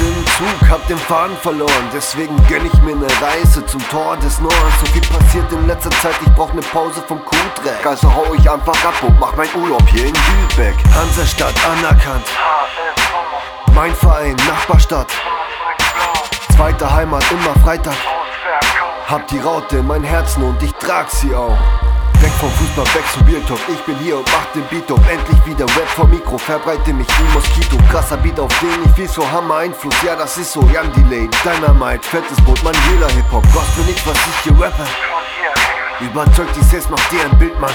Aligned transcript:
im 0.00 0.26
Zug, 0.26 0.70
hab 0.70 0.86
den 0.86 0.98
Faden 0.98 1.36
verloren. 1.36 1.88
Deswegen 1.92 2.36
gönn 2.48 2.66
ich 2.66 2.82
mir 2.82 2.96
ne 2.96 3.06
Reise 3.20 3.64
zum 3.66 3.80
Tor 3.88 4.16
des 4.16 4.40
Nordens. 4.40 4.80
So 4.80 4.86
viel 4.86 5.02
passiert 5.02 5.52
in 5.52 5.66
letzter 5.66 5.90
Zeit, 5.90 6.14
ich 6.24 6.32
brauch 6.34 6.52
ne 6.52 6.60
Pause 6.60 7.02
vom 7.06 7.20
Kuhdreck. 7.24 7.84
Also 7.84 8.12
hau 8.12 8.34
ich 8.34 8.50
einfach 8.50 8.84
ab 8.84 8.94
und 9.02 9.18
mach 9.18 9.36
mein 9.36 9.48
Urlaub 9.54 9.86
hier 9.88 10.06
in 10.06 10.14
Lübeck. 10.14 10.76
Hansestadt 10.94 11.54
anerkannt. 11.66 12.26
Mein 13.74 13.94
Verein, 13.94 14.36
Nachbarstadt. 14.48 15.08
Zweite 16.56 16.92
Heimat, 16.92 17.24
immer 17.30 17.54
Freitag. 17.64 17.96
Hab 19.06 19.26
die 19.28 19.38
Raute 19.38 19.78
in 19.78 19.86
mein 19.86 20.04
Herzen 20.04 20.42
und 20.42 20.62
ich 20.62 20.72
trag 20.74 21.10
sie 21.10 21.34
auch. 21.34 21.58
Vom 22.40 22.50
Fußball, 22.52 22.86
weg 22.94 23.04
zum 23.12 23.26
Biertop. 23.26 23.60
Ich 23.68 23.80
bin 23.80 23.98
hier 23.98 24.16
und 24.16 24.26
mach 24.32 24.46
den 24.54 24.64
Beat 24.68 24.90
up. 24.90 24.98
Endlich 25.10 25.44
wieder 25.44 25.66
Rap 25.76 25.88
vom 25.94 26.08
Mikro, 26.08 26.38
verbreite 26.38 26.90
mich 26.94 27.06
wie 27.06 27.34
Moskito. 27.34 27.76
Krasser 27.90 28.16
Beat, 28.16 28.40
auf 28.40 28.48
den 28.60 28.82
ich 28.82 28.92
viel 28.92 29.08
so 29.08 29.30
Hammer 29.30 29.56
Einfluss. 29.56 29.94
Ja, 30.02 30.16
das 30.16 30.38
ist 30.38 30.52
so, 30.52 30.60
Young 30.60 30.90
Delay, 30.96 31.28
Dynamite, 31.44 32.02
fettes 32.02 32.40
Boot, 32.46 32.58
mein 32.64 32.72
Hehler 32.72 33.10
Hip-Hop. 33.10 33.44
Gospel 33.52 33.84
nicht, 33.84 34.06
was 34.06 34.16
ich 34.16 34.44
hier 34.44 34.58
rappe. 34.58 34.86
Überzeugt 36.00 36.56
die 36.56 36.64
Sales, 36.64 36.88
mach 36.88 37.08
dir 37.10 37.22
ein 37.30 37.38
Bild, 37.38 37.60
Mann. 37.60 37.74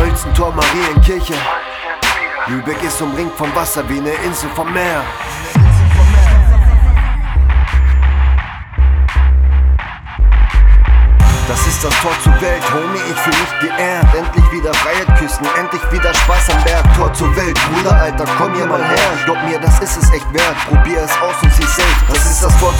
Holzentor, 0.00 0.52
Marienkirche. 0.52 1.34
Lübeck 2.48 2.82
ist 2.82 3.00
umringt 3.00 3.36
von 3.36 3.54
Wasser 3.54 3.88
wie 3.88 3.98
eine 3.98 4.14
Insel 4.24 4.50
vom 4.56 4.72
Meer. 4.72 5.04
Das 11.52 11.66
ist 11.66 11.84
das 11.84 11.92
Tor 12.00 12.12
zur 12.24 12.32
Welt, 12.40 12.62
Homie, 12.72 12.98
ich 13.10 13.20
fühl 13.20 13.34
mich 13.34 13.60
geehrt. 13.60 14.06
Endlich 14.16 14.52
wieder 14.52 14.72
Freiheit 14.72 15.18
küssen, 15.18 15.44
endlich 15.60 15.82
wieder 15.92 16.14
Spaß 16.14 16.48
am 16.48 16.64
Berg. 16.64 16.82
Tor 16.96 17.12
zur 17.12 17.36
Welt, 17.36 17.60
Bruder, 17.68 17.94
Alter, 17.94 18.24
komm 18.38 18.54
hier 18.54 18.64
mal 18.64 18.82
her. 18.82 18.96
Glaub 19.26 19.36
mir, 19.44 19.58
das 19.58 19.78
ist 19.80 19.98
es 19.98 20.10
echt 20.14 20.32
wert. 20.32 20.56
Probier 20.66 21.02
es 21.02 21.12
aus 21.20 21.36
und 21.42 21.52
sieh 21.52 21.66
selbst. 21.66 22.21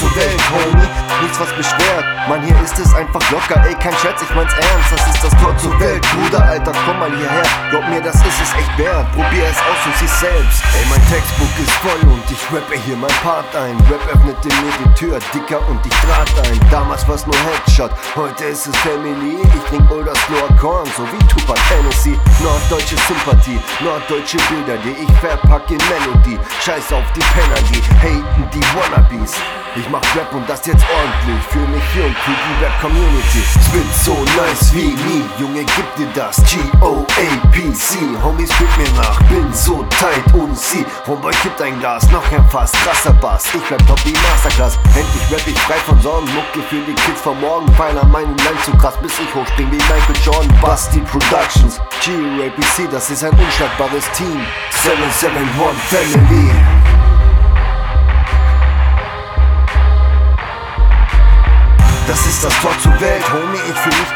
Zur 0.00 0.16
Welt, 0.16 0.40
Homie, 0.50 0.88
nichts 1.20 1.38
was 1.38 1.52
beschwert. 1.52 2.04
Mann, 2.26 2.40
hier 2.40 2.58
ist 2.62 2.78
es 2.78 2.94
einfach 2.94 3.20
locker, 3.30 3.62
ey, 3.66 3.74
kein 3.74 3.92
Scherz, 4.00 4.22
ich 4.22 4.34
mein's 4.34 4.52
ernst. 4.54 4.92
Das 4.92 5.14
ist 5.14 5.24
das 5.24 5.42
Tor 5.42 5.54
zur 5.58 5.78
Welt, 5.78 6.00
Bruder, 6.12 6.42
Alter, 6.42 6.72
komm 6.86 6.98
mal 7.00 7.10
hierher. 7.10 7.42
Glaub 7.68 7.86
mir, 7.86 8.00
das 8.00 8.14
ist 8.14 8.40
es 8.40 8.54
echt 8.54 8.78
wert. 8.78 9.04
Probier 9.12 9.44
es 9.44 9.58
aus 9.60 9.84
und 9.84 9.96
sieh 9.98 10.08
selbst. 10.24 10.62
Ey, 10.72 10.86
mein 10.88 11.04
Textbook 11.08 11.52
ist 11.60 11.72
voll 11.84 12.00
und 12.10 12.24
ich 12.30 12.40
rappe 12.48 12.80
hier 12.86 12.96
mein 12.96 13.12
Part 13.22 13.54
ein. 13.54 13.76
Rap 13.90 14.00
öffnete 14.08 14.48
mir 14.48 14.72
die 14.80 14.94
Tür, 14.94 15.18
dicker 15.34 15.60
und 15.68 15.84
ich 15.84 15.92
trat 15.92 16.32
ein. 16.48 16.58
Damals 16.70 17.06
war's 17.06 17.26
nur 17.26 17.36
Headshot, 17.36 17.92
heute 18.16 18.44
ist 18.44 18.68
es 18.68 18.76
Family. 18.78 19.36
Ich 19.42 19.64
trink 19.68 19.90
Old 19.90 20.08
Slower 20.24 20.56
Korn, 20.58 20.88
so 20.96 21.04
wie 21.12 21.22
Tupac 21.26 21.60
Hennessy. 21.68 22.18
Norddeutsche 22.40 22.96
Sympathie, 23.06 23.60
norddeutsche 23.84 24.38
Bilder, 24.48 24.80
die 24.82 24.96
ich 25.04 25.12
verpack 25.18 25.70
in 25.70 25.80
Melodie. 25.92 26.38
Scheiß 26.64 26.90
auf 26.90 27.04
die 27.14 27.20
Penner, 27.20 27.60
die 27.68 27.82
haten 28.00 28.48
die 28.54 28.64
Wannabes. 28.72 29.34
Ich 29.76 29.88
mach 29.90 30.02
Rap 30.14 30.32
und 30.32 30.48
das 30.48 30.64
jetzt 30.66 30.84
ordentlich. 30.88 31.42
Fühl 31.50 31.66
mich 31.68 31.82
jung 31.94 32.14
für 32.24 32.30
die 32.30 32.64
Rap-Community. 32.64 33.42
Spit 33.64 33.94
so 34.04 34.14
nice 34.36 34.72
wie 34.74 34.94
nie, 34.94 35.24
Junge, 35.38 35.64
gib 35.64 35.96
dir 35.96 36.08
das. 36.14 36.36
G-O-A-P-C, 36.44 37.96
Homies, 38.22 38.52
spit 38.52 38.76
mir 38.78 38.90
nach. 38.96 39.18
Bin 39.24 39.52
so 39.52 39.84
tight 39.90 40.34
und 40.34 40.56
sie. 40.58 40.84
Homeboy 41.06 41.32
kippt 41.42 41.60
ein 41.62 41.78
Glas, 41.80 42.08
noch 42.10 42.30
ein 42.32 42.48
Fass, 42.48 42.72
krasser 42.72 43.12
Bass. 43.14 43.44
Ich 43.54 43.70
rap 43.70 43.84
top 43.86 44.04
wie 44.04 44.12
Masterclass. 44.12 44.78
Endlich 44.96 45.30
rap 45.30 45.46
ich 45.46 45.58
frei 45.60 45.78
von 45.86 46.00
Sorgen. 46.00 46.26
Mucke 46.34 46.66
für 46.68 46.80
die 46.82 46.94
Kids 46.94 47.20
von 47.20 47.40
morgen. 47.40 47.66
Pfeiler 47.74 48.04
meinen 48.06 48.36
Line 48.38 48.60
zu 48.64 48.72
krass, 48.76 48.94
bis 49.02 49.12
ich 49.18 49.34
hochspring 49.34 49.70
wie 49.70 49.76
Michael 49.76 50.16
Jordan. 50.24 50.60
Basti 50.60 51.00
Productions, 51.00 51.80
G-O-A-P-C, 52.04 52.88
das 52.90 53.10
ist 53.10 53.24
ein 53.24 53.32
unschlagbares 53.32 54.10
Team. 54.12 54.40
771 54.70 55.80
Family. 55.88 56.99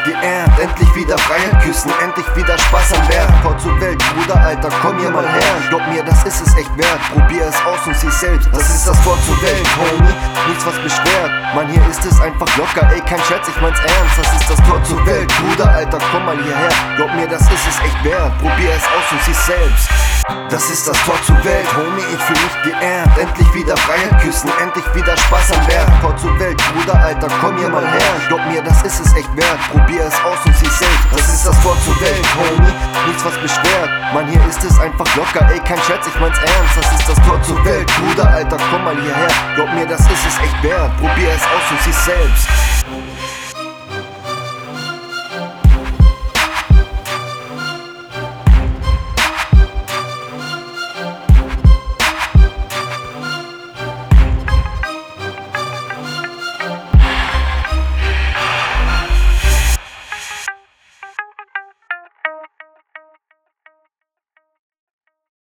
Geehrt. 0.05 0.51
Endlich 0.59 0.95
wieder 0.95 1.17
Freiheit 1.17 1.61
küssen, 1.63 1.91
endlich 2.01 2.25
wieder 2.35 2.57
Spaß 2.57 2.93
am 2.93 3.07
Berg. 3.07 3.29
Tor 3.41 3.57
zur 3.57 3.79
Welt, 3.81 3.97
Bruder, 4.13 4.39
Alter, 4.39 4.69
komm 4.81 4.99
hier 4.99 5.11
mal 5.11 5.27
her. 5.27 5.55
Glaub 5.69 5.85
mir, 5.87 6.03
das 6.03 6.23
ist 6.23 6.41
es 6.41 6.55
echt 6.55 6.71
wert. 6.77 7.01
Probier 7.13 7.47
es 7.47 7.55
aus 7.65 7.85
und 7.85 7.97
sieh 7.97 8.11
selbst. 8.11 8.49
Das 8.53 8.69
ist 8.69 8.87
das 8.87 9.01
Tor 9.03 9.17
zur 9.25 9.41
Welt, 9.41 9.67
Homie, 9.77 10.13
nichts 10.47 10.65
was 10.65 10.77
beschwert. 10.79 11.31
Mann, 11.53 11.67
hier 11.67 11.85
ist 11.89 12.05
es 12.05 12.19
einfach 12.21 12.47
locker, 12.57 12.89
ey, 12.93 13.01
kein 13.01 13.19
Scherz, 13.27 13.47
ich 13.47 13.61
mein's 13.61 13.79
ernst. 13.79 14.17
Das 14.17 14.41
ist 14.41 14.49
das 14.49 14.67
Tor 14.67 14.83
zur 14.83 15.05
Welt, 15.05 15.31
Bruder, 15.39 15.69
Alter, 15.69 15.97
komm 16.11 16.25
mal 16.25 16.37
hierher. 16.37 16.69
Glaub 16.95 17.13
mir, 17.15 17.27
das 17.27 17.41
ist 17.41 17.67
es 17.67 17.79
echt 17.81 18.03
wert. 18.03 18.37
Probier 18.39 18.71
es 18.71 18.85
aus 18.85 19.11
und 19.11 19.21
sieh 19.23 19.33
selbst. 19.33 20.14
Das 20.49 20.69
ist 20.71 20.87
das 20.87 20.97
Tor 21.05 21.21
zur 21.23 21.37
Welt, 21.43 21.67
Homie, 21.77 22.01
ich 22.01 22.23
fühl 22.23 22.35
mich 22.35 22.63
geehrt. 22.63 23.09
Endlich 23.19 23.53
wieder 23.53 23.77
Freiheit 23.77 24.19
küssen, 24.21 24.49
endlich 24.59 24.85
wieder 24.95 25.15
Spaß 25.15 25.51
am 25.53 25.65
Berg. 25.67 26.01
Tor 26.01 26.17
zur 26.17 26.39
Welt, 26.39 26.57
Bruder, 26.73 26.99
Alter, 26.99 27.27
komm 27.41 27.57
hier 27.57 27.69
mal 27.69 27.85
her. 27.85 28.13
Glaub 28.27 28.43
mir, 28.47 28.61
das 28.63 28.81
ist 28.81 28.99
es 29.01 29.13
echt 29.15 29.29
wert. 29.35 29.59
Probier 29.71 30.05
es 30.05 30.15
aus 30.25 30.43
und 30.45 30.55
sieh 30.57 30.65
selbst. 30.65 31.05
Das 31.11 31.27
ist 31.27 31.45
das 31.45 31.61
Tor 31.61 31.77
zur 31.85 31.99
Welt, 32.01 32.25
Homie, 32.37 32.73
nichts 33.05 33.23
was 33.23 33.37
beschwert. 33.37 33.89
Mann, 34.13 34.27
hier 34.27 34.43
ist 34.47 34.63
es 34.63 34.79
einfach 34.79 35.15
locker, 35.15 35.47
ey, 35.51 35.59
kein 35.59 35.81
Scherz, 35.83 36.07
ich 36.07 36.19
mein's 36.19 36.39
ernst. 36.39 36.77
Das 36.77 36.99
ist 36.99 37.09
das 37.09 37.27
Tor 37.27 37.41
zur 37.43 37.63
Welt, 37.63 37.85
Bruder, 37.99 38.27
Alter, 38.27 38.57
komm 38.71 38.83
mal 38.83 38.95
hierher. 38.95 39.29
Glaub 39.55 39.71
mir, 39.73 39.85
das 39.85 40.01
ist 40.01 40.25
es 40.27 40.39
echt 40.39 40.63
wert. 40.63 40.95
Probier 40.97 41.29
es 41.29 41.43
aus 41.43 41.69
und 41.69 41.81
sieh 41.83 41.91
selbst. 41.91 42.47